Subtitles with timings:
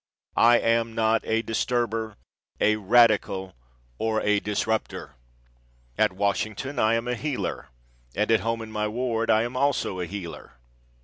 [0.35, 2.15] I am not a disturber,
[2.59, 3.53] a radical
[3.99, 5.13] or a disrupter!
[5.95, 7.67] At Washington I am a healer
[8.15, 10.53] and at home in my ward I am also a heeler!